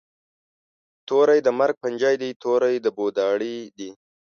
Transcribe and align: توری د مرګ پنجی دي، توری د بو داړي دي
توری 1.07 1.39
د 1.43 1.47
مرګ 1.59 1.75
پنجی 1.83 2.15
دي، 2.21 2.31
توری 2.41 2.75
د 2.85 2.87
بو 2.95 3.05
داړي 3.17 3.57
دي 3.77 3.89